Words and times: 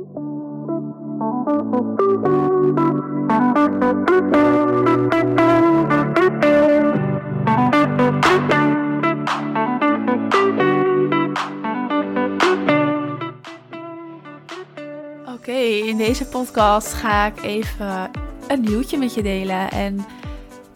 Oké, 0.00 0.12
in 15.86 15.96
deze 15.96 16.28
podcast 16.30 16.92
ga 16.92 17.26
ik 17.26 17.42
even 17.42 18.10
een 18.48 18.60
nieuwtje 18.60 18.98
met 18.98 19.14
je 19.14 19.22
delen. 19.22 19.70
En 19.70 20.04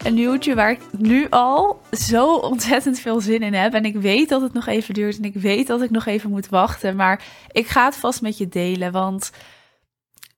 een 0.05 0.13
nieuwtje 0.13 0.55
waar 0.55 0.71
ik 0.71 0.81
nu 0.91 1.27
al 1.29 1.81
zo 1.91 2.35
ontzettend 2.35 2.99
veel 2.99 3.21
zin 3.21 3.41
in 3.41 3.53
heb. 3.53 3.73
En 3.73 3.85
ik 3.85 3.95
weet 3.95 4.29
dat 4.29 4.41
het 4.41 4.53
nog 4.53 4.67
even 4.67 4.93
duurt 4.93 5.17
en 5.17 5.23
ik 5.23 5.33
weet 5.33 5.67
dat 5.67 5.81
ik 5.81 5.89
nog 5.89 6.05
even 6.05 6.29
moet 6.29 6.49
wachten. 6.49 6.95
Maar 6.95 7.23
ik 7.51 7.67
ga 7.67 7.85
het 7.85 7.95
vast 7.95 8.21
met 8.21 8.37
je 8.37 8.47
delen, 8.47 8.91
want 8.91 9.31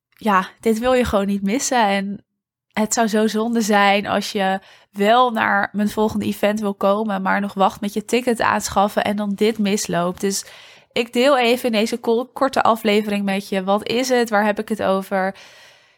ja, 0.08 0.48
dit 0.60 0.78
wil 0.78 0.92
je 0.92 1.04
gewoon 1.04 1.26
niet 1.26 1.42
missen. 1.42 1.82
En 1.82 2.24
het 2.72 2.94
zou 2.94 3.06
zo 3.06 3.26
zonde 3.26 3.60
zijn 3.60 4.06
als 4.06 4.32
je 4.32 4.60
wel 4.90 5.30
naar 5.30 5.68
mijn 5.72 5.88
volgende 5.88 6.26
event 6.26 6.60
wil 6.60 6.74
komen, 6.74 7.22
maar 7.22 7.40
nog 7.40 7.54
wacht 7.54 7.80
met 7.80 7.92
je 7.92 8.04
ticket 8.04 8.40
aanschaffen 8.40 9.04
en 9.04 9.16
dan 9.16 9.34
dit 9.34 9.58
misloopt. 9.58 10.20
Dus 10.20 10.44
ik 10.92 11.12
deel 11.12 11.38
even 11.38 11.66
in 11.66 11.72
deze 11.72 11.96
korte 12.32 12.62
aflevering 12.62 13.24
met 13.24 13.48
je. 13.48 13.64
Wat 13.64 13.88
is 13.88 14.08
het? 14.08 14.30
Waar 14.30 14.44
heb 14.44 14.58
ik 14.58 14.68
het 14.68 14.82
over? 14.82 15.34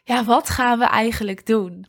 Ja, 0.04 0.24
wat 0.24 0.48
gaan 0.48 0.78
we 0.78 0.84
eigenlijk 0.84 1.46
doen? 1.46 1.86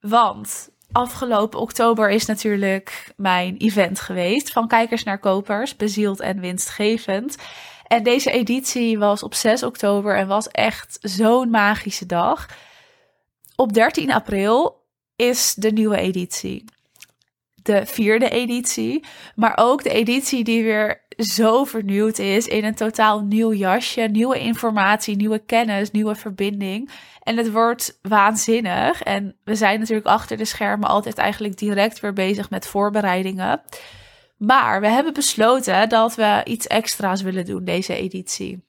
Want 0.00 0.72
afgelopen 0.94 1.60
oktober 1.60 2.10
is 2.10 2.26
natuurlijk 2.26 3.12
mijn 3.16 3.56
event 3.56 4.00
geweest. 4.00 4.52
Van 4.52 4.68
kijkers 4.68 5.02
naar 5.02 5.18
kopers, 5.18 5.76
bezield 5.76 6.20
en 6.20 6.40
winstgevend. 6.40 7.36
En 7.86 8.02
deze 8.02 8.30
editie 8.30 8.98
was 8.98 9.22
op 9.22 9.34
6 9.34 9.62
oktober 9.62 10.16
en 10.16 10.26
was 10.26 10.48
echt 10.48 10.98
zo'n 11.00 11.50
magische 11.50 12.06
dag. 12.06 12.48
Op 13.56 13.72
13 13.72 14.12
april 14.12 14.82
is 15.16 15.54
de 15.54 15.70
nieuwe 15.70 15.96
editie. 15.96 16.64
De 17.62 17.86
vierde 17.86 18.28
editie, 18.28 19.04
maar 19.34 19.52
ook 19.56 19.82
de 19.82 19.90
editie 19.90 20.44
die 20.44 20.62
weer 20.62 21.03
zo 21.16 21.64
vernieuwd 21.64 22.18
is 22.18 22.46
in 22.46 22.64
een 22.64 22.74
totaal 22.74 23.20
nieuw 23.20 23.52
jasje, 23.52 24.00
nieuwe 24.00 24.38
informatie, 24.38 25.16
nieuwe 25.16 25.38
kennis, 25.38 25.90
nieuwe 25.90 26.14
verbinding. 26.14 26.90
En 27.22 27.36
het 27.36 27.50
wordt 27.50 27.98
waanzinnig. 28.02 29.02
En 29.02 29.36
we 29.44 29.54
zijn 29.54 29.78
natuurlijk 29.78 30.06
achter 30.06 30.36
de 30.36 30.44
schermen 30.44 30.88
altijd 30.88 31.18
eigenlijk 31.18 31.58
direct 31.58 32.00
weer 32.00 32.12
bezig 32.12 32.50
met 32.50 32.66
voorbereidingen. 32.66 33.62
Maar 34.36 34.80
we 34.80 34.88
hebben 34.88 35.12
besloten 35.12 35.88
dat 35.88 36.14
we 36.14 36.40
iets 36.44 36.66
extra's 36.66 37.22
willen 37.22 37.44
doen 37.44 37.64
deze 37.64 37.94
editie. 37.94 38.64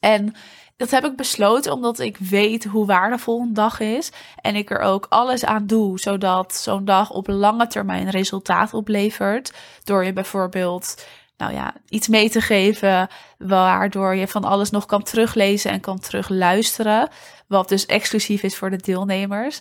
En 0.00 0.34
dat 0.76 0.90
heb 0.90 1.04
ik 1.04 1.16
besloten 1.16 1.72
omdat 1.72 1.98
ik 1.98 2.16
weet 2.16 2.64
hoe 2.64 2.86
waardevol 2.86 3.40
een 3.40 3.54
dag 3.54 3.80
is. 3.80 4.12
En 4.36 4.56
ik 4.56 4.70
er 4.70 4.78
ook 4.78 5.06
alles 5.08 5.44
aan 5.44 5.66
doe, 5.66 5.98
zodat 5.98 6.54
zo'n 6.54 6.84
dag 6.84 7.10
op 7.10 7.26
lange 7.28 7.66
termijn 7.66 8.10
resultaat 8.10 8.74
oplevert. 8.74 9.52
Door 9.84 10.04
je 10.04 10.12
bijvoorbeeld 10.12 11.04
nou 11.40 11.52
ja, 11.52 11.74
iets 11.88 12.08
mee 12.08 12.30
te 12.30 12.40
geven, 12.40 13.08
waardoor 13.38 14.14
je 14.14 14.28
van 14.28 14.44
alles 14.44 14.70
nog 14.70 14.86
kan 14.86 15.02
teruglezen 15.02 15.70
en 15.70 15.80
kan 15.80 15.98
terugluisteren. 15.98 17.08
Wat 17.46 17.68
dus 17.68 17.86
exclusief 17.86 18.42
is 18.42 18.56
voor 18.56 18.70
de 18.70 18.76
deelnemers. 18.76 19.58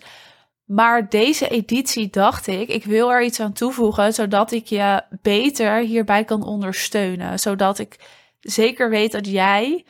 Maar 0.66 1.10
deze 1.10 1.48
editie 1.48 2.10
dacht 2.10 2.48
ik, 2.48 2.70
ik 2.70 2.86
wil 2.86 3.12
er 3.12 3.24
iets 3.24 3.40
aan 3.40 3.54
toevoegen, 3.54 4.14
zodat 4.14 4.52
ik 4.52 4.66
je 4.66 5.02
beter 5.22 5.80
hierbij 5.80 6.24
kan 6.24 6.44
ondersteunen. 6.44 7.40
Zodat 7.40 7.80
ik 7.80 8.00
zeker 8.40 8.90
weet 8.90 9.12
dat 9.12 9.28
jij 9.28 9.86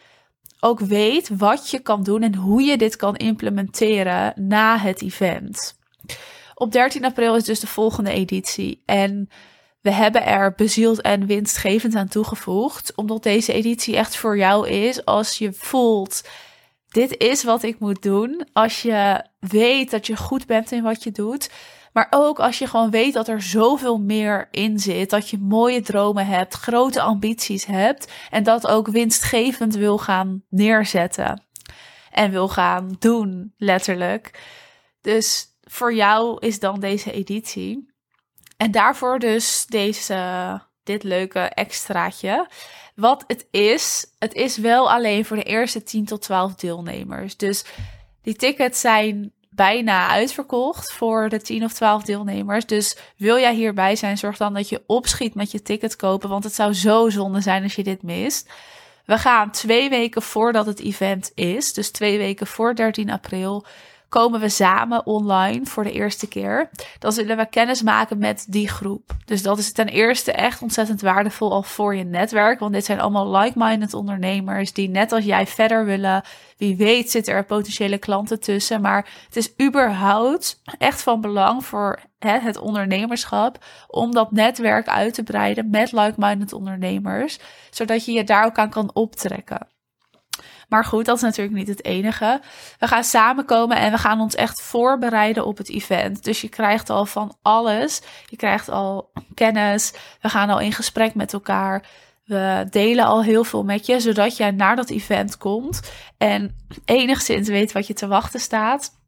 ook 0.60 0.80
weet 0.80 1.30
wat 1.38 1.70
je 1.70 1.80
kan 1.80 2.04
doen 2.04 2.22
en 2.22 2.36
hoe 2.36 2.62
je 2.62 2.78
dit 2.78 2.96
kan 2.96 3.16
implementeren 3.16 4.34
na 4.36 4.78
het 4.78 5.02
event. 5.02 5.78
Op 6.54 6.72
13 6.72 7.06
april 7.06 7.36
is 7.36 7.44
dus 7.44 7.60
de 7.60 7.68
volgende 7.68 8.12
editie. 8.12 8.82
En 8.86 9.30
we 9.82 9.92
hebben 9.92 10.26
er 10.26 10.54
bezield 10.56 11.02
en 11.02 11.26
winstgevend 11.26 11.96
aan 11.96 12.08
toegevoegd, 12.08 12.96
omdat 12.96 13.24
deze 13.24 13.54
editie 13.54 13.96
echt 13.96 14.16
voor 14.16 14.38
jou 14.38 14.70
is 14.70 15.06
als 15.06 15.38
je 15.38 15.54
voelt 15.54 16.22
dit 16.90 17.18
is 17.18 17.44
wat 17.44 17.64
ik 17.64 17.80
moet 17.80 18.02
doen. 18.04 18.48
Als 18.54 18.82
je 18.82 19.26
weet 19.40 19.92
dat 19.92 20.08
je 20.08 20.16
goed 20.16 20.46
bent 20.46 20.72
in 20.72 20.84
wat 20.84 21.04
je 21.04 21.12
doet. 21.12 21.50
Maar 21.94 22.08
ook 22.10 22.40
als 22.40 22.60
je 22.60 22.68
gewoon 22.68 22.90
weet 22.90 23.14
dat 23.14 23.28
er 23.28 23.42
zoveel 23.42 23.98
meer 23.98 24.48
in 24.52 24.80
zit. 24.80 25.10
Dat 25.10 25.30
je 25.30 25.38
mooie 25.38 25.82
dromen 25.82 26.26
hebt, 26.26 26.54
grote 26.54 27.02
ambities 27.02 27.66
hebt. 27.66 28.12
En 28.30 28.44
dat 28.44 28.68
ook 28.68 28.88
winstgevend 28.88 29.76
wil 29.76 29.98
gaan 29.98 30.44
neerzetten. 30.50 31.44
En 32.12 32.32
wil 32.32 32.48
gaan 32.48 32.96
doen, 33.00 33.54
letterlijk. 33.58 34.40
Dus 35.02 35.48
voor 35.62 35.94
jou 35.94 36.38
is 36.40 36.60
dan 36.60 36.80
deze 36.80 37.12
editie. 37.12 37.89
En 38.60 38.72
daarvoor 38.72 39.20
dus 39.20 39.66
deze, 39.68 40.62
dit 40.84 41.04
leuke 41.04 41.40
extraatje. 41.40 42.48
Wat 42.96 43.24
het 43.28 43.48
is, 43.52 44.06
het 44.18 44.34
is 44.34 44.58
wel 44.58 44.92
alleen 44.92 45.26
voor 45.26 45.38
de 45.38 45.44
eerste 45.44 45.84
10 45.84 46.06
tot 46.06 46.22
12 46.22 46.56
deelnemers. 46.56 47.38
Dus 47.38 47.66
die 48.22 48.36
tickets 48.36 48.80
zijn 48.80 49.32
bijna 49.50 50.08
uitverkocht 50.08 50.92
voor 50.92 51.30
de 51.30 51.42
10 51.42 51.64
of 51.64 51.74
12 51.74 52.04
deelnemers. 52.04 52.66
Dus 52.66 52.98
wil 53.18 53.40
jij 53.40 53.54
hierbij 53.54 53.96
zijn, 53.96 54.18
zorg 54.18 54.38
dan 54.38 54.54
dat 54.54 54.70
je 54.70 54.84
opschiet 54.88 55.36
met 55.36 55.52
je 55.52 55.62
ticket 55.62 55.96
kopen. 55.96 56.30
Want 56.30 56.44
het 56.44 56.54
zou 56.56 56.74
zo 56.74 57.10
zonde 57.10 57.42
zijn 57.42 57.64
als 57.64 57.76
je 57.76 57.84
dit 57.84 58.04
mist. 58.04 58.50
We 59.06 59.18
gaan 59.18 59.52
twee 59.52 59.90
weken 59.90 60.22
voordat 60.22 60.66
het 60.66 60.80
event 60.80 61.32
is, 61.36 61.74
dus 61.74 61.92
twee 61.92 62.18
weken 62.18 62.48
voor 62.48 62.76
13 62.76 63.12
april, 63.12 63.66
komen 64.10 64.40
we 64.40 64.50
samen 64.50 65.06
online 65.06 65.66
voor 65.66 65.84
de 65.84 65.92
eerste 65.92 66.28
keer. 66.28 66.70
Dan 67.00 67.12
zullen 67.12 67.38
we 67.38 67.50
kennis 67.50 67.82
maken 67.82 68.18
met 68.18 68.46
die 68.50 68.68
groep. 68.68 69.12
Dus 69.26 69.42
dat 69.42 69.58
is 69.58 69.72
ten 69.72 69.88
eerste 69.88 70.32
echt 70.32 70.62
ontzettend 70.62 71.02
waardevol 71.02 71.52
al 71.52 71.64
voor 71.64 71.96
je 71.96 72.04
netwerk. 72.04 72.60
Want 72.60 72.74
dit 72.74 72.86
zijn 72.86 73.00
allemaal 73.00 73.38
like-minded 73.38 73.94
ondernemers 73.94 74.74
die 74.74 74.90
net 74.90 75.12
als 75.12 75.26
jij 75.26 75.48
verder 75.48 75.86
willen. 75.86 76.24
Wie 76.58 76.78
weet 76.78 77.12
zitten 77.12 77.34
er 77.34 77.46
potentiële 77.46 77.98
klanten 77.98 78.40
tussen. 78.40 78.82
Maar 78.82 79.08
het 79.26 79.36
is 79.36 79.54
überhaupt 79.62 80.62
echt 80.78 81.02
van 81.02 81.22
belang 81.22 81.66
voor 81.66 82.00
het 82.20 82.58
ondernemerschap 82.58 83.66
om 83.88 84.12
dat 84.12 84.32
netwerk 84.32 84.88
uit 84.88 85.14
te 85.14 85.24
breiden 85.24 85.70
met 85.70 85.92
like-minded 85.92 86.54
ondernemers. 86.54 87.40
Zodat 87.70 88.06
je 88.06 88.12
je 88.12 88.24
daar 88.24 88.46
ook 88.46 88.58
aan 88.58 88.70
kan 88.70 88.90
optrekken. 88.94 89.68
Maar 90.70 90.86
goed, 90.86 91.06
dat 91.06 91.16
is 91.16 91.22
natuurlijk 91.22 91.58
niet 91.58 91.68
het 91.68 91.86
enige. 91.86 92.42
We 92.80 92.88
gaan 92.88 93.04
samenkomen 93.04 93.78
en 93.78 93.92
we 93.92 93.98
gaan 93.98 94.22
ons 94.22 94.36
echt 94.36 94.62
voorbereiden 94.62 95.46
op 95.46 95.58
het 95.58 95.70
event. 95.70 96.24
Dus 96.24 96.42
je 96.42 96.50
krijgt 96.50 96.90
al 96.90 97.06
van 97.06 97.36
alles. 97.42 98.02
Je 98.26 98.36
krijgt 98.36 98.70
al 98.70 99.12
kennis. 99.34 99.94
We 100.22 100.30
gaan 100.30 100.50
al 100.50 100.60
in 100.60 100.74
gesprek 100.74 101.16
met 101.16 101.34
elkaar. 101.34 101.86
We 102.26 102.68
delen 102.70 103.06
al 103.06 103.24
heel 103.24 103.44
veel 103.44 103.64
met 103.64 103.86
je, 103.86 104.00
zodat 104.00 104.38
jij 104.38 104.52
naar 104.52 104.76
dat 104.76 104.90
event 104.90 105.38
komt 105.38 105.92
en 106.18 106.56
enigszins 106.86 107.48
weet 107.48 107.72
wat 107.72 107.88
je 107.88 107.94
te 107.94 108.08
wachten 108.08 108.40
staat. 108.40 108.99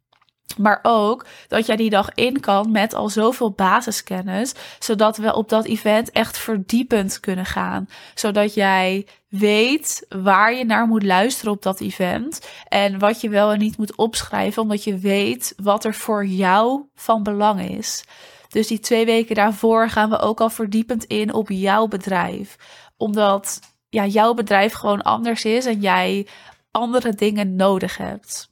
Maar 0.57 0.79
ook 0.81 1.25
dat 1.47 1.65
jij 1.65 1.75
die 1.75 1.89
dag 1.89 2.09
in 2.13 2.39
kan 2.39 2.71
met 2.71 2.93
al 2.93 3.09
zoveel 3.09 3.51
basiskennis, 3.51 4.53
zodat 4.79 5.17
we 5.17 5.35
op 5.35 5.49
dat 5.49 5.65
event 5.65 6.11
echt 6.11 6.37
verdiepend 6.37 7.19
kunnen 7.19 7.45
gaan. 7.45 7.89
Zodat 8.15 8.53
jij 8.53 9.07
weet 9.27 10.05
waar 10.09 10.53
je 10.53 10.65
naar 10.65 10.87
moet 10.87 11.03
luisteren 11.03 11.53
op 11.53 11.61
dat 11.61 11.79
event 11.79 12.47
en 12.67 12.99
wat 12.99 13.21
je 13.21 13.29
wel 13.29 13.51
en 13.51 13.59
niet 13.59 13.77
moet 13.77 13.95
opschrijven, 13.95 14.61
omdat 14.61 14.83
je 14.83 14.97
weet 14.97 15.53
wat 15.57 15.85
er 15.85 15.93
voor 15.93 16.25
jou 16.25 16.83
van 16.95 17.23
belang 17.23 17.69
is. 17.69 18.03
Dus 18.49 18.67
die 18.67 18.79
twee 18.79 19.05
weken 19.05 19.35
daarvoor 19.35 19.89
gaan 19.89 20.09
we 20.09 20.19
ook 20.19 20.41
al 20.41 20.49
verdiepend 20.49 21.03
in 21.03 21.33
op 21.33 21.49
jouw 21.49 21.87
bedrijf. 21.87 22.55
Omdat 22.97 23.59
ja, 23.89 24.05
jouw 24.05 24.33
bedrijf 24.33 24.73
gewoon 24.73 25.01
anders 25.01 25.45
is 25.45 25.65
en 25.65 25.79
jij 25.79 26.27
andere 26.71 27.13
dingen 27.13 27.55
nodig 27.55 27.97
hebt. 27.97 28.50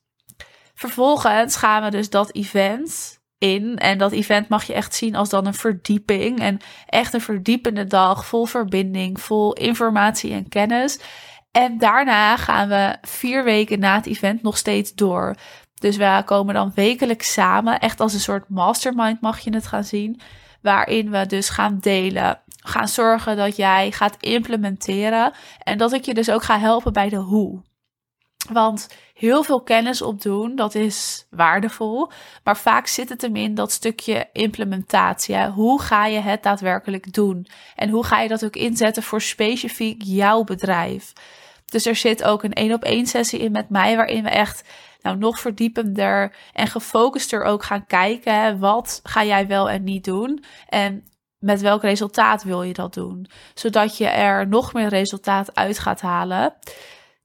Vervolgens 0.79 1.55
gaan 1.55 1.83
we 1.83 1.89
dus 1.89 2.09
dat 2.09 2.35
event 2.35 3.19
in. 3.37 3.77
En 3.77 3.97
dat 3.97 4.11
event 4.11 4.49
mag 4.49 4.63
je 4.63 4.73
echt 4.73 4.95
zien 4.95 5.15
als 5.15 5.29
dan 5.29 5.45
een 5.45 5.53
verdieping. 5.53 6.39
En 6.39 6.59
echt 6.85 7.13
een 7.13 7.21
verdiepende 7.21 7.85
dag 7.85 8.25
vol 8.25 8.45
verbinding, 8.45 9.21
vol 9.21 9.53
informatie 9.53 10.33
en 10.33 10.49
kennis. 10.49 10.99
En 11.51 11.77
daarna 11.77 12.37
gaan 12.37 12.69
we 12.69 12.97
vier 13.01 13.43
weken 13.43 13.79
na 13.79 13.95
het 13.95 14.05
event 14.05 14.41
nog 14.41 14.57
steeds 14.57 14.93
door. 14.93 15.35
Dus 15.73 15.97
we 15.97 16.21
komen 16.25 16.53
dan 16.53 16.71
wekelijks 16.75 17.33
samen, 17.33 17.79
echt 17.79 17.99
als 17.99 18.13
een 18.13 18.19
soort 18.19 18.49
mastermind 18.49 19.21
mag 19.21 19.39
je 19.39 19.53
het 19.53 19.67
gaan 19.67 19.83
zien. 19.83 20.21
Waarin 20.61 21.11
we 21.11 21.25
dus 21.25 21.49
gaan 21.49 21.79
delen, 21.79 22.41
gaan 22.63 22.87
zorgen 22.87 23.37
dat 23.37 23.55
jij 23.55 23.91
gaat 23.91 24.17
implementeren. 24.19 25.33
En 25.63 25.77
dat 25.77 25.93
ik 25.93 26.05
je 26.05 26.13
dus 26.13 26.31
ook 26.31 26.43
ga 26.43 26.59
helpen 26.59 26.93
bij 26.93 27.09
de 27.09 27.15
hoe. 27.15 27.61
Want 28.47 28.87
heel 29.13 29.43
veel 29.43 29.61
kennis 29.61 30.01
opdoen, 30.01 30.55
dat 30.55 30.75
is 30.75 31.25
waardevol. 31.29 32.11
Maar 32.43 32.57
vaak 32.57 32.87
zit 32.87 33.09
het 33.09 33.21
hem 33.21 33.35
in 33.35 33.55
dat 33.55 33.71
stukje 33.71 34.29
implementatie. 34.33 35.45
Hoe 35.45 35.81
ga 35.81 36.05
je 36.05 36.19
het 36.19 36.43
daadwerkelijk 36.43 37.13
doen? 37.13 37.47
En 37.75 37.89
hoe 37.89 38.05
ga 38.05 38.21
je 38.21 38.27
dat 38.27 38.45
ook 38.45 38.55
inzetten 38.55 39.03
voor 39.03 39.21
specifiek 39.21 40.01
jouw 40.05 40.43
bedrijf? 40.43 41.13
Dus 41.65 41.85
er 41.85 41.95
zit 41.95 42.23
ook 42.23 42.43
een 42.43 42.53
één 42.53 42.73
op 42.73 42.83
één 42.83 43.05
sessie 43.05 43.39
in 43.39 43.51
met 43.51 43.69
mij, 43.69 43.95
waarin 43.95 44.23
we 44.23 44.29
echt 44.29 44.63
nou, 45.01 45.17
nog 45.17 45.39
verdiepender 45.39 46.35
en 46.53 46.67
gefocuster 46.67 47.43
ook 47.43 47.63
gaan 47.63 47.85
kijken. 47.85 48.59
Wat 48.59 48.99
ga 49.03 49.23
jij 49.23 49.47
wel 49.47 49.69
en 49.69 49.83
niet 49.83 50.03
doen? 50.03 50.43
En 50.67 51.03
met 51.39 51.61
welk 51.61 51.81
resultaat 51.81 52.43
wil 52.43 52.63
je 52.63 52.73
dat 52.73 52.93
doen? 52.93 53.29
Zodat 53.53 53.97
je 53.97 54.07
er 54.07 54.47
nog 54.47 54.73
meer 54.73 54.87
resultaat 54.87 55.55
uit 55.55 55.79
gaat 55.79 56.01
halen. 56.01 56.53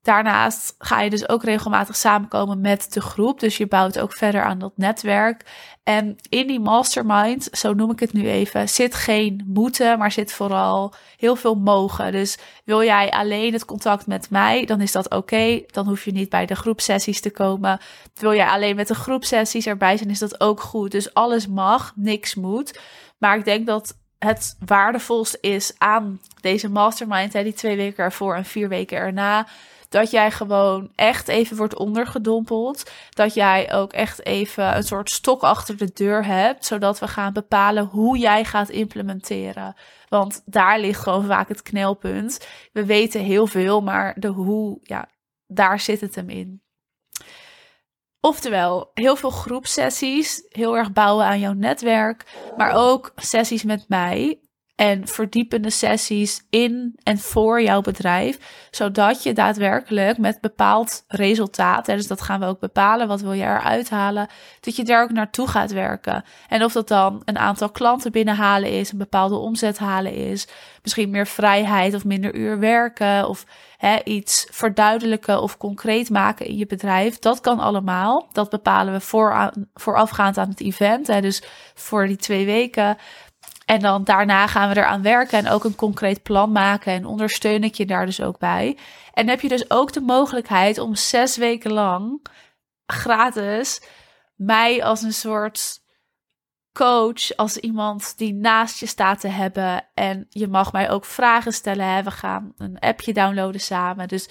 Daarnaast 0.04 0.74
ga 0.78 1.00
je 1.00 1.10
dus 1.10 1.28
ook 1.28 1.44
regelmatig 1.44 1.96
samenkomen 1.96 2.60
met 2.60 2.92
de 2.92 3.00
groep. 3.00 3.40
Dus 3.40 3.56
je 3.56 3.66
bouwt 3.66 3.98
ook 3.98 4.12
verder 4.12 4.42
aan 4.42 4.58
dat 4.58 4.72
netwerk. 4.76 5.44
En 5.82 6.16
in 6.28 6.46
die 6.46 6.60
mastermind, 6.60 7.48
zo 7.52 7.74
noem 7.74 7.90
ik 7.90 8.00
het 8.00 8.12
nu 8.12 8.28
even, 8.28 8.68
zit 8.68 8.94
geen 8.94 9.44
moeten, 9.46 9.98
maar 9.98 10.12
zit 10.12 10.32
vooral 10.32 10.94
heel 11.16 11.36
veel 11.36 11.54
mogen. 11.54 12.12
Dus 12.12 12.38
wil 12.64 12.82
jij 12.82 13.10
alleen 13.10 13.52
het 13.52 13.64
contact 13.64 14.06
met 14.06 14.30
mij, 14.30 14.64
dan 14.64 14.80
is 14.80 14.92
dat 14.92 15.10
oké. 15.10 15.62
Dan 15.66 15.86
hoef 15.86 16.04
je 16.04 16.12
niet 16.12 16.28
bij 16.28 16.46
de 16.46 16.56
groepsessies 16.56 17.20
te 17.20 17.30
komen. 17.30 17.78
Wil 18.14 18.34
jij 18.34 18.48
alleen 18.48 18.76
met 18.76 18.88
de 18.88 18.94
groepsessies 18.94 19.66
erbij 19.66 19.96
zijn, 19.96 20.10
is 20.10 20.18
dat 20.18 20.40
ook 20.40 20.60
goed. 20.60 20.90
Dus 20.90 21.14
alles 21.14 21.46
mag, 21.46 21.92
niks 21.96 22.34
moet. 22.34 22.78
Maar 23.18 23.36
ik 23.36 23.44
denk 23.44 23.66
dat 23.66 23.96
het 24.18 24.56
waardevolste 24.66 25.38
is 25.40 25.74
aan 25.78 26.20
deze 26.40 26.70
mastermind, 26.70 27.32
hè, 27.32 27.42
die 27.42 27.52
twee 27.52 27.76
weken 27.76 28.04
ervoor 28.04 28.34
en 28.34 28.44
vier 28.44 28.68
weken 28.68 28.98
erna 28.98 29.46
dat 29.94 30.10
jij 30.10 30.30
gewoon 30.30 30.90
echt 30.94 31.28
even 31.28 31.56
wordt 31.56 31.76
ondergedompeld. 31.76 32.90
Dat 33.10 33.34
jij 33.34 33.72
ook 33.72 33.92
echt 33.92 34.26
even 34.26 34.76
een 34.76 34.82
soort 34.82 35.10
stok 35.10 35.42
achter 35.42 35.76
de 35.76 35.90
deur 35.92 36.24
hebt. 36.24 36.66
Zodat 36.66 36.98
we 36.98 37.08
gaan 37.08 37.32
bepalen 37.32 37.84
hoe 37.84 38.18
jij 38.18 38.44
gaat 38.44 38.68
implementeren. 38.68 39.74
Want 40.08 40.42
daar 40.44 40.80
ligt 40.80 41.00
gewoon 41.00 41.24
vaak 41.24 41.48
het 41.48 41.62
knelpunt. 41.62 42.46
We 42.72 42.84
weten 42.84 43.20
heel 43.20 43.46
veel, 43.46 43.80
maar 43.80 44.14
de 44.18 44.28
hoe, 44.28 44.78
ja, 44.82 45.08
daar 45.46 45.80
zit 45.80 46.00
het 46.00 46.14
hem 46.14 46.28
in. 46.28 46.62
Oftewel, 48.20 48.90
heel 48.94 49.16
veel 49.16 49.30
groepsessies, 49.30 50.46
heel 50.48 50.76
erg 50.76 50.92
bouwen 50.92 51.26
aan 51.26 51.40
jouw 51.40 51.52
netwerk, 51.52 52.24
maar 52.56 52.72
ook 52.72 53.12
sessies 53.16 53.62
met 53.62 53.84
mij 53.88 54.38
en 54.76 55.08
verdiepende 55.08 55.70
sessies 55.70 56.46
in 56.50 56.96
en 57.02 57.18
voor 57.18 57.62
jouw 57.62 57.80
bedrijf, 57.80 58.38
zodat 58.70 59.22
je 59.22 59.32
daadwerkelijk 59.32 60.18
met 60.18 60.40
bepaald 60.40 61.04
resultaat, 61.08 61.86
dus 61.86 62.06
dat 62.06 62.22
gaan 62.22 62.40
we 62.40 62.46
ook 62.46 62.60
bepalen, 62.60 63.08
wat 63.08 63.20
wil 63.20 63.32
je 63.32 63.42
eruit 63.42 63.90
halen, 63.90 64.28
dat 64.60 64.76
je 64.76 64.84
daar 64.84 65.02
ook 65.02 65.12
naartoe 65.12 65.48
gaat 65.48 65.72
werken. 65.72 66.24
En 66.48 66.64
of 66.64 66.72
dat 66.72 66.88
dan 66.88 67.22
een 67.24 67.38
aantal 67.38 67.70
klanten 67.70 68.12
binnenhalen 68.12 68.70
is, 68.70 68.92
een 68.92 68.98
bepaalde 68.98 69.36
omzet 69.36 69.78
halen 69.78 70.14
is, 70.14 70.48
misschien 70.82 71.10
meer 71.10 71.26
vrijheid 71.26 71.94
of 71.94 72.04
minder 72.04 72.34
uur 72.34 72.58
werken 72.58 73.28
of 73.28 73.46
hè, 73.76 74.02
iets 74.04 74.46
verduidelijken 74.50 75.42
of 75.42 75.56
concreet 75.56 76.10
maken 76.10 76.46
in 76.46 76.56
je 76.56 76.66
bedrijf, 76.66 77.18
dat 77.18 77.40
kan 77.40 77.58
allemaal. 77.58 78.28
Dat 78.32 78.50
bepalen 78.50 78.92
we 78.92 79.00
voorafgaand 79.74 80.38
aan 80.38 80.48
het 80.48 80.60
event, 80.60 81.06
hè, 81.06 81.20
dus 81.20 81.42
voor 81.74 82.06
die 82.06 82.16
twee 82.16 82.46
weken. 82.46 82.96
En 83.64 83.80
dan 83.80 84.04
daarna 84.04 84.46
gaan 84.46 84.68
we 84.68 84.76
eraan 84.76 85.02
werken 85.02 85.38
en 85.38 85.48
ook 85.48 85.64
een 85.64 85.74
concreet 85.74 86.22
plan 86.22 86.52
maken. 86.52 86.92
En 86.92 87.06
ondersteun 87.06 87.64
ik 87.64 87.74
je 87.74 87.86
daar 87.86 88.06
dus 88.06 88.20
ook 88.20 88.38
bij. 88.38 88.78
En 89.12 89.28
heb 89.28 89.40
je 89.40 89.48
dus 89.48 89.70
ook 89.70 89.92
de 89.92 90.00
mogelijkheid 90.00 90.78
om 90.78 90.94
zes 90.94 91.36
weken 91.36 91.72
lang 91.72 92.26
gratis 92.86 93.82
mij 94.34 94.84
als 94.84 95.02
een 95.02 95.12
soort 95.12 95.82
coach, 96.72 97.36
als 97.36 97.56
iemand 97.56 98.18
die 98.18 98.34
naast 98.34 98.80
je 98.80 98.86
staat 98.86 99.20
te 99.20 99.28
hebben. 99.28 99.86
En 99.94 100.26
je 100.28 100.48
mag 100.48 100.72
mij 100.72 100.90
ook 100.90 101.04
vragen 101.04 101.52
stellen. 101.52 102.04
We 102.04 102.10
gaan 102.10 102.52
een 102.56 102.78
appje 102.78 103.12
downloaden 103.12 103.60
samen. 103.60 104.08
Dus 104.08 104.28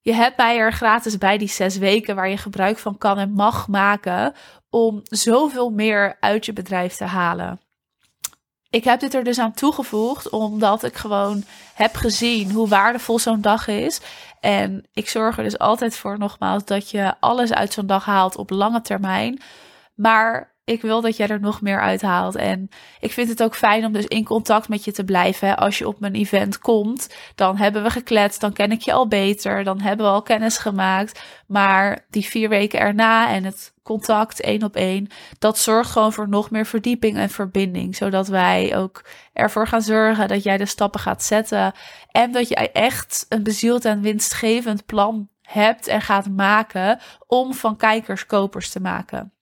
je 0.00 0.12
hebt 0.12 0.36
mij 0.36 0.58
er 0.58 0.72
gratis 0.72 1.18
bij 1.18 1.38
die 1.38 1.48
zes 1.48 1.76
weken 1.76 2.14
waar 2.14 2.28
je 2.28 2.36
gebruik 2.36 2.78
van 2.78 2.98
kan 2.98 3.18
en 3.18 3.32
mag 3.32 3.68
maken 3.68 4.34
om 4.70 5.00
zoveel 5.02 5.70
meer 5.70 6.16
uit 6.20 6.46
je 6.46 6.52
bedrijf 6.52 6.96
te 6.96 7.04
halen 7.04 7.63
ik 8.74 8.84
heb 8.84 9.00
dit 9.00 9.14
er 9.14 9.24
dus 9.24 9.38
aan 9.38 9.52
toegevoegd 9.52 10.28
omdat 10.28 10.82
ik 10.82 10.96
gewoon 10.96 11.44
heb 11.74 11.94
gezien 11.94 12.50
hoe 12.50 12.68
waardevol 12.68 13.18
zo'n 13.18 13.40
dag 13.40 13.66
is. 13.68 14.00
En 14.40 14.86
ik 14.92 15.08
zorg 15.08 15.36
er 15.38 15.44
dus 15.44 15.58
altijd 15.58 15.96
voor, 15.96 16.18
nogmaals, 16.18 16.64
dat 16.64 16.90
je 16.90 17.14
alles 17.20 17.52
uit 17.52 17.72
zo'n 17.72 17.86
dag 17.86 18.04
haalt 18.04 18.36
op 18.36 18.50
lange 18.50 18.80
termijn. 18.80 19.40
Maar 19.94 20.53
ik 20.64 20.82
wil 20.82 21.00
dat 21.00 21.16
jij 21.16 21.28
er 21.28 21.40
nog 21.40 21.60
meer 21.60 21.80
uithaalt. 21.80 22.34
En 22.34 22.68
ik 23.00 23.12
vind 23.12 23.28
het 23.28 23.42
ook 23.42 23.56
fijn 23.56 23.84
om 23.84 23.92
dus 23.92 24.06
in 24.06 24.24
contact 24.24 24.68
met 24.68 24.84
je 24.84 24.92
te 24.92 25.04
blijven. 25.04 25.56
Als 25.56 25.78
je 25.78 25.88
op 25.88 26.00
mijn 26.00 26.14
event 26.14 26.58
komt, 26.58 27.14
dan 27.34 27.56
hebben 27.56 27.82
we 27.82 27.90
gekletst, 27.90 28.40
dan 28.40 28.52
ken 28.52 28.72
ik 28.72 28.80
je 28.80 28.92
al 28.92 29.08
beter, 29.08 29.64
dan 29.64 29.80
hebben 29.80 30.06
we 30.06 30.12
al 30.12 30.22
kennis 30.22 30.58
gemaakt. 30.58 31.22
Maar 31.46 32.06
die 32.10 32.24
vier 32.24 32.48
weken 32.48 32.80
erna 32.80 33.28
en 33.28 33.44
het 33.44 33.72
contact 33.82 34.40
één 34.40 34.62
op 34.62 34.76
één, 34.76 35.06
dat 35.38 35.58
zorgt 35.58 35.90
gewoon 35.90 36.12
voor 36.12 36.28
nog 36.28 36.50
meer 36.50 36.66
verdieping 36.66 37.16
en 37.16 37.30
verbinding. 37.30 37.96
Zodat 37.96 38.28
wij 38.28 38.76
ook 38.76 39.04
ervoor 39.32 39.66
gaan 39.66 39.82
zorgen 39.82 40.28
dat 40.28 40.42
jij 40.42 40.56
de 40.56 40.66
stappen 40.66 41.00
gaat 41.00 41.22
zetten. 41.22 41.72
En 42.10 42.32
dat 42.32 42.48
jij 42.48 42.72
echt 42.72 43.26
een 43.28 43.42
bezield 43.42 43.84
en 43.84 44.00
winstgevend 44.00 44.86
plan 44.86 45.28
hebt 45.42 45.86
en 45.86 46.00
gaat 46.00 46.28
maken 46.28 47.00
om 47.26 47.54
van 47.54 47.76
kijkers 47.76 48.26
kopers 48.26 48.70
te 48.70 48.80
maken. 48.80 49.33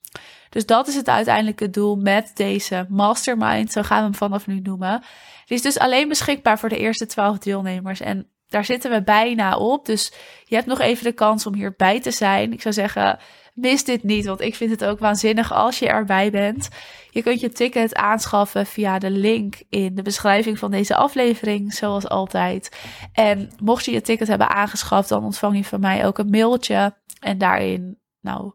Dus 0.48 0.66
dat 0.66 0.88
is 0.88 0.94
het 0.94 1.08
uiteindelijke 1.08 1.70
doel 1.70 1.96
met 1.96 2.30
deze 2.34 2.86
mastermind. 2.88 3.72
Zo 3.72 3.82
gaan 3.82 3.98
we 3.98 4.04
hem 4.04 4.14
vanaf 4.14 4.46
nu 4.46 4.60
noemen. 4.60 5.02
Die 5.46 5.56
is 5.56 5.62
dus 5.62 5.78
alleen 5.78 6.08
beschikbaar 6.08 6.58
voor 6.58 6.68
de 6.68 6.78
eerste 6.78 7.06
12 7.06 7.38
deelnemers. 7.38 8.00
En 8.00 8.30
daar 8.48 8.64
zitten 8.64 8.90
we 8.90 9.02
bijna 9.02 9.56
op. 9.56 9.86
Dus 9.86 10.12
je 10.44 10.54
hebt 10.54 10.66
nog 10.66 10.80
even 10.80 11.04
de 11.04 11.12
kans 11.12 11.46
om 11.46 11.54
hierbij 11.54 12.00
te 12.00 12.10
zijn. 12.10 12.52
Ik 12.52 12.62
zou 12.62 12.74
zeggen, 12.74 13.18
mis 13.54 13.84
dit 13.84 14.02
niet, 14.02 14.26
want 14.26 14.40
ik 14.40 14.54
vind 14.54 14.70
het 14.70 14.84
ook 14.84 14.98
waanzinnig 14.98 15.52
als 15.52 15.78
je 15.78 15.88
erbij 15.88 16.30
bent. 16.30 16.68
Je 17.10 17.22
kunt 17.22 17.40
je 17.40 17.52
ticket 17.52 17.94
aanschaffen 17.94 18.66
via 18.66 18.98
de 18.98 19.10
link 19.10 19.62
in 19.68 19.94
de 19.94 20.02
beschrijving 20.02 20.58
van 20.58 20.70
deze 20.70 20.96
aflevering, 20.96 21.74
zoals 21.74 22.08
altijd. 22.08 22.76
En 23.12 23.50
mocht 23.62 23.84
je 23.84 23.92
je 23.92 24.00
ticket 24.00 24.28
hebben 24.28 24.48
aangeschaft, 24.48 25.08
dan 25.08 25.24
ontvang 25.24 25.56
je 25.56 25.64
van 25.64 25.80
mij 25.80 26.06
ook 26.06 26.18
een 26.18 26.30
mailtje. 26.30 26.96
En 27.20 27.38
daarin, 27.38 27.98
nou, 28.20 28.52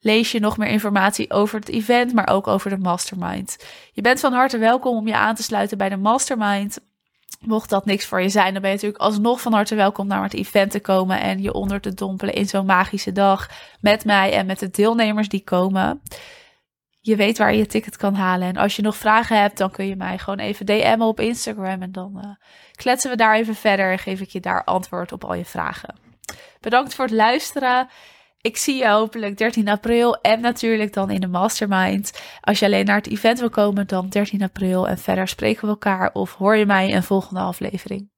lees 0.00 0.32
je 0.32 0.40
nog 0.40 0.56
meer 0.56 0.68
informatie 0.68 1.30
over 1.30 1.58
het 1.58 1.68
event, 1.68 2.12
maar 2.12 2.28
ook 2.28 2.46
over 2.46 2.70
de 2.70 2.78
mastermind. 2.78 3.56
Je 3.92 4.00
bent 4.00 4.20
van 4.20 4.32
harte 4.32 4.58
welkom 4.58 4.96
om 4.96 5.06
je 5.06 5.16
aan 5.16 5.34
te 5.34 5.42
sluiten 5.42 5.78
bij 5.78 5.88
de 5.88 5.96
mastermind. 5.96 6.78
Mocht 7.40 7.70
dat 7.70 7.84
niks 7.84 8.06
voor 8.06 8.22
je 8.22 8.28
zijn, 8.28 8.52
dan 8.52 8.62
ben 8.62 8.70
je 8.70 8.76
natuurlijk 8.76 9.02
alsnog 9.02 9.40
van 9.40 9.52
harte 9.52 9.74
welkom 9.74 10.06
naar 10.06 10.22
het 10.22 10.34
event 10.34 10.70
te 10.70 10.80
komen 10.80 11.20
en 11.20 11.42
je 11.42 11.52
onder 11.52 11.80
te 11.80 11.94
dompelen 11.94 12.34
in 12.34 12.48
zo'n 12.48 12.66
magische 12.66 13.12
dag 13.12 13.50
met 13.80 14.04
mij 14.04 14.32
en 14.32 14.46
met 14.46 14.58
de 14.58 14.70
deelnemers 14.70 15.28
die 15.28 15.44
komen. 15.44 16.02
Je 17.00 17.16
weet 17.16 17.38
waar 17.38 17.52
je 17.52 17.58
je 17.58 17.66
ticket 17.66 17.96
kan 17.96 18.14
halen. 18.14 18.48
En 18.48 18.56
als 18.56 18.76
je 18.76 18.82
nog 18.82 18.96
vragen 18.96 19.40
hebt, 19.40 19.58
dan 19.58 19.70
kun 19.70 19.86
je 19.86 19.96
mij 19.96 20.18
gewoon 20.18 20.38
even 20.38 20.66
DM'en 20.66 21.00
op 21.00 21.20
Instagram. 21.20 21.82
En 21.82 21.92
dan 21.92 22.12
uh, 22.16 22.30
kletsen 22.72 23.10
we 23.10 23.16
daar 23.16 23.34
even 23.34 23.54
verder 23.54 23.92
en 23.92 23.98
geef 23.98 24.20
ik 24.20 24.28
je 24.28 24.40
daar 24.40 24.64
antwoord 24.64 25.12
op 25.12 25.24
al 25.24 25.34
je 25.34 25.44
vragen. 25.44 25.94
Bedankt 26.60 26.94
voor 26.94 27.04
het 27.04 27.14
luisteren. 27.14 27.88
Ik 28.42 28.56
zie 28.56 28.76
je 28.76 28.88
hopelijk 28.88 29.36
13 29.36 29.68
april 29.68 30.20
en 30.20 30.40
natuurlijk 30.40 30.92
dan 30.92 31.10
in 31.10 31.20
de 31.20 31.26
mastermind. 31.26 32.20
Als 32.40 32.58
je 32.58 32.64
alleen 32.66 32.84
naar 32.84 32.96
het 32.96 33.08
event 33.08 33.38
wil 33.38 33.50
komen, 33.50 33.86
dan 33.86 34.08
13 34.08 34.42
april. 34.42 34.88
En 34.88 34.98
verder 34.98 35.28
spreken 35.28 35.62
we 35.62 35.68
elkaar 35.68 36.12
of 36.12 36.34
hoor 36.34 36.56
je 36.56 36.66
mij 36.66 36.88
in 36.88 36.94
een 36.94 37.02
volgende 37.02 37.40
aflevering. 37.40 38.10